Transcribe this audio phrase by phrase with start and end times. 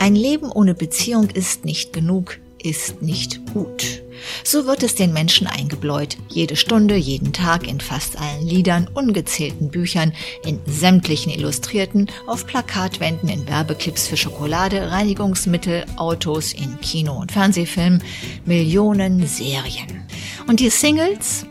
[0.00, 4.00] Ein Leben ohne Beziehung ist nicht genug, ist nicht gut.
[4.44, 6.16] So wird es den Menschen eingebläut.
[6.30, 13.28] Jede Stunde, jeden Tag, in fast allen Liedern, ungezählten Büchern, in sämtlichen Illustrierten, auf Plakatwänden,
[13.28, 18.02] in Werbeclips für Schokolade, Reinigungsmittel, Autos, in Kino- und Fernsehfilmen,
[18.46, 20.08] Millionen Serien.
[20.46, 21.44] Und die Singles?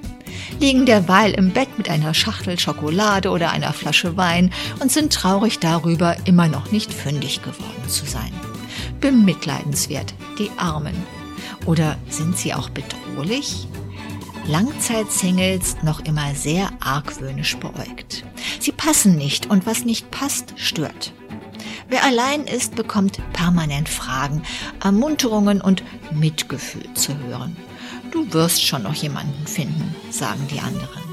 [0.59, 5.59] Liegen derweil im Bett mit einer Schachtel Schokolade oder einer Flasche Wein und sind traurig
[5.59, 8.31] darüber, immer noch nicht fündig geworden zu sein.
[8.99, 10.95] Bemitleidenswert, die Armen.
[11.65, 13.67] Oder sind sie auch bedrohlich?
[14.47, 18.25] Langzeitsingles noch immer sehr argwöhnisch beäugt.
[18.59, 21.13] Sie passen nicht und was nicht passt, stört.
[21.87, 24.43] Wer allein ist, bekommt permanent Fragen,
[24.83, 27.55] Ermunterungen und Mitgefühl zu hören.
[28.11, 31.03] Du wirst schon noch jemanden finden, sagen die anderen.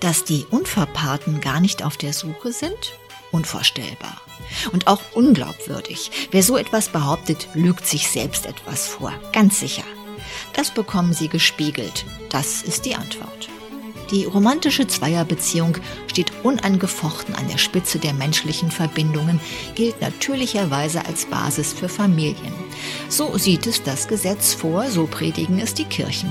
[0.00, 2.98] Dass die Unverpaarten gar nicht auf der Suche sind?
[3.30, 4.20] Unvorstellbar.
[4.72, 6.10] Und auch unglaubwürdig.
[6.30, 9.12] Wer so etwas behauptet, lügt sich selbst etwas vor.
[9.32, 9.84] Ganz sicher.
[10.52, 12.04] Das bekommen sie gespiegelt.
[12.30, 13.48] Das ist die Antwort.
[14.12, 19.40] Die romantische Zweierbeziehung steht unangefochten an der Spitze der menschlichen Verbindungen,
[19.74, 22.52] gilt natürlicherweise als Basis für Familien.
[23.08, 26.30] So sieht es das Gesetz vor, so predigen es die Kirchen.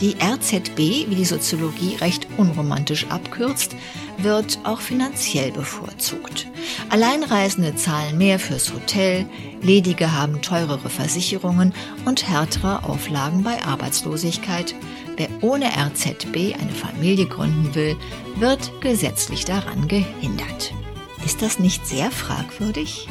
[0.00, 3.76] Die RZB, wie die Soziologie recht unromantisch abkürzt,
[4.18, 6.46] wird auch finanziell bevorzugt.
[6.88, 9.26] Alleinreisende zahlen mehr fürs Hotel,
[9.62, 14.74] Ledige haben teurere Versicherungen und härtere Auflagen bei Arbeitslosigkeit.
[15.20, 17.94] Wer ohne RZB eine Familie gründen will,
[18.36, 20.72] wird gesetzlich daran gehindert.
[21.26, 23.06] Ist das nicht sehr fragwürdig?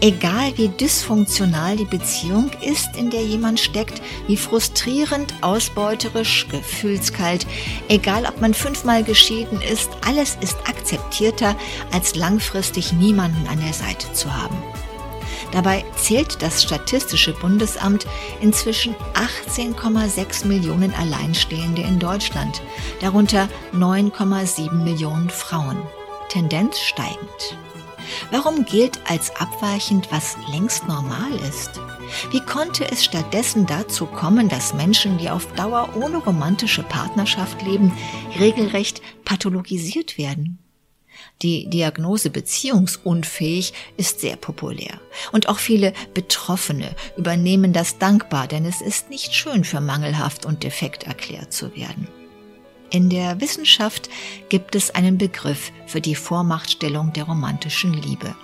[0.00, 7.46] Egal wie dysfunktional die Beziehung ist, in der jemand steckt, wie frustrierend, ausbeuterisch, gefühlskalt,
[7.88, 11.54] egal ob man fünfmal geschieden ist, alles ist akzeptierter,
[11.92, 14.56] als langfristig niemanden an der Seite zu haben.
[15.50, 18.06] Dabei zählt das Statistische Bundesamt
[18.40, 22.62] inzwischen 18,6 Millionen Alleinstehende in Deutschland,
[23.00, 25.78] darunter 9,7 Millionen Frauen.
[26.28, 27.56] Tendenz steigend.
[28.30, 31.80] Warum gilt als abweichend, was längst normal ist?
[32.30, 37.92] Wie konnte es stattdessen dazu kommen, dass Menschen, die auf Dauer ohne romantische Partnerschaft leben,
[38.38, 40.61] regelrecht pathologisiert werden?
[41.42, 45.00] Die Diagnose beziehungsunfähig ist sehr populär.
[45.32, 50.62] Und auch viele Betroffene übernehmen das dankbar, denn es ist nicht schön für mangelhaft und
[50.62, 52.06] defekt erklärt zu werden.
[52.90, 54.10] In der Wissenschaft
[54.50, 58.34] gibt es einen Begriff für die Vormachtstellung der romantischen Liebe.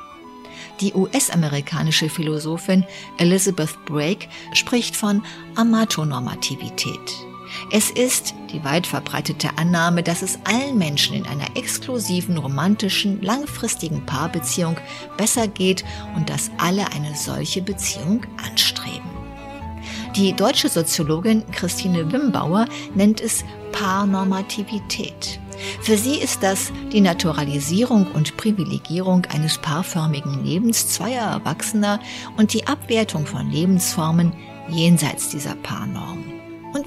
[0.81, 2.85] Die US-amerikanische Philosophin
[3.19, 5.23] Elizabeth Brake spricht von
[5.57, 6.99] Amatonormativität.
[7.71, 14.05] Es ist die weit verbreitete Annahme, dass es allen Menschen in einer exklusiven, romantischen, langfristigen
[14.07, 14.77] Paarbeziehung
[15.17, 15.85] besser geht
[16.17, 19.09] und dass alle eine solche Beziehung anstreben.
[20.17, 25.39] Die deutsche Soziologin Christine Wimbauer nennt es Paarnormativität.
[25.81, 32.01] Für sie ist das die Naturalisierung und Privilegierung eines paarförmigen Lebens zweier Erwachsener
[32.37, 34.33] und die Abwertung von Lebensformen
[34.69, 36.18] jenseits dieser Paarnorm.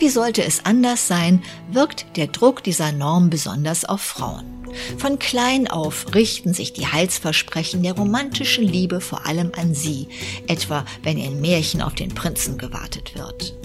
[0.01, 4.45] Wie sollte es anders sein, wirkt der Druck dieser Norm besonders auf Frauen.
[4.97, 10.07] Von klein auf richten sich die Heilsversprechen der romantischen Liebe vor allem an sie,
[10.47, 13.56] etwa wenn in Märchen auf den Prinzen gewartet wird.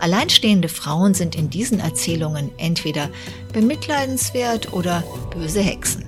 [0.00, 3.08] Alleinstehende Frauen sind in diesen Erzählungen entweder
[3.52, 6.05] bemitleidenswert oder böse Hexen.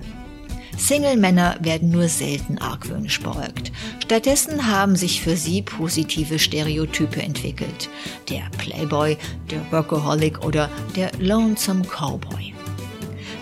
[0.79, 3.73] Single-Männer werden nur selten argwöhnisch beäugt.
[4.03, 7.91] Stattdessen haben sich für sie positive Stereotype entwickelt.
[8.29, 9.19] Der Playboy,
[9.51, 12.55] der Workaholic oder der Lonesome Cowboy.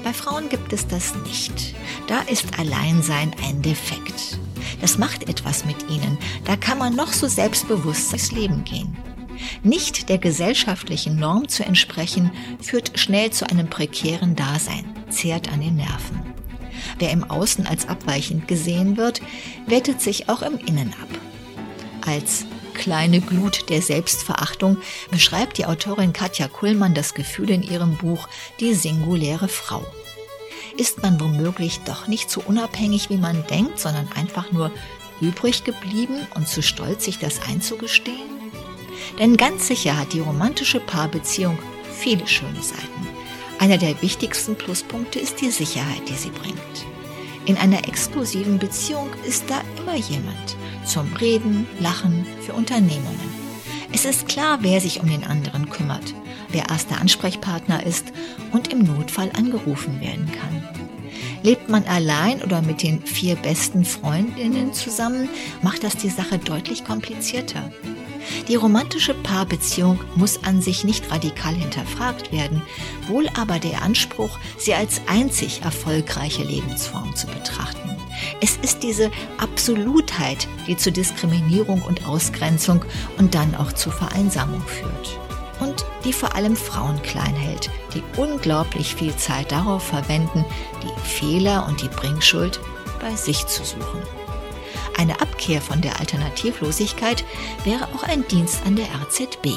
[0.03, 1.75] Bei Frauen gibt es das nicht.
[2.07, 4.39] Da ist Alleinsein ein Defekt.
[4.81, 6.19] Das macht etwas mit ihnen.
[6.45, 8.97] Da kann man noch so selbstbewusst durchs Leben gehen.
[9.63, 12.31] Nicht der gesellschaftlichen Norm zu entsprechen,
[12.61, 16.26] führt schnell zu einem prekären Dasein, zehrt an den Nerven.
[16.99, 19.21] Wer im Außen als abweichend gesehen wird,
[19.67, 21.09] wettet sich auch im Innen ab.
[22.07, 24.79] Als kleine Glut der Selbstverachtung
[25.11, 28.29] beschreibt die Autorin Katja Kuhlmann das Gefühl in ihrem Buch
[28.61, 29.85] Die singuläre Frau.
[30.77, 34.71] Ist man womöglich doch nicht so unabhängig, wie man denkt, sondern einfach nur
[35.21, 38.37] übrig geblieben und zu stolz, sich das einzugestehen?
[39.19, 41.59] Denn ganz sicher hat die romantische Paarbeziehung
[41.95, 43.06] viele schöne Seiten.
[43.59, 46.59] Einer der wichtigsten Pluspunkte ist die Sicherheit, die sie bringt.
[47.47, 53.47] In einer exklusiven Beziehung ist da immer jemand zum Reden, Lachen, für Unternehmungen.
[53.93, 56.15] Es ist klar, wer sich um den anderen kümmert,
[56.51, 58.13] wer erster Ansprechpartner ist
[58.53, 60.69] und im Notfall angerufen werden kann.
[61.43, 65.29] Lebt man allein oder mit den vier besten Freundinnen zusammen,
[65.63, 67.71] macht das die Sache deutlich komplizierter.
[68.49, 72.63] Die romantische Paarbeziehung muss an sich nicht radikal hinterfragt werden,
[73.09, 77.97] wohl aber der Anspruch, sie als einzig erfolgreiche Lebensform zu betrachten.
[78.41, 82.85] Es ist diese Absolutheit, die zu Diskriminierung und Ausgrenzung
[83.19, 85.19] und dann auch zu Vereinsamung führt.
[85.61, 90.45] Und die vor allem Frauen klein hält, die unglaublich viel Zeit darauf verwenden,
[90.83, 92.61] die Fehler und die Bringschuld
[93.01, 94.26] bei sich zu suchen.
[94.97, 97.25] Eine Abkehr von der Alternativlosigkeit
[97.65, 99.49] wäre auch ein Dienst an der RZB.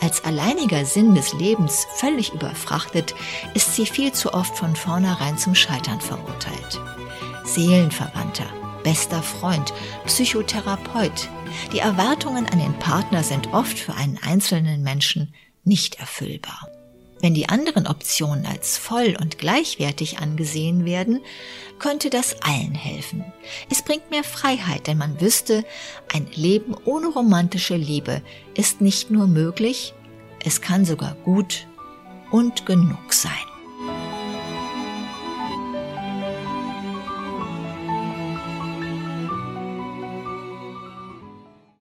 [0.00, 3.14] Als alleiniger Sinn des Lebens völlig überfrachtet,
[3.54, 6.80] ist sie viel zu oft von vornherein zum Scheitern verurteilt.
[7.44, 8.46] Seelenverwandter,
[8.82, 9.72] bester Freund,
[10.04, 11.28] Psychotherapeut.
[11.72, 15.34] Die Erwartungen an den Partner sind oft für einen einzelnen Menschen
[15.64, 16.68] nicht erfüllbar.
[17.20, 21.22] Wenn die anderen Optionen als voll und gleichwertig angesehen werden,
[21.78, 23.24] könnte das allen helfen.
[23.70, 25.64] Es bringt mehr Freiheit, denn man wüsste,
[26.12, 28.22] ein Leben ohne romantische Liebe
[28.54, 29.94] ist nicht nur möglich,
[30.44, 31.66] es kann sogar gut
[32.30, 33.55] und genug sein.